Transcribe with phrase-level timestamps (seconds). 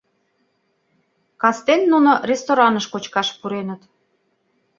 [1.41, 3.81] Кастен нуно рестораныш кочкаш пуреныт.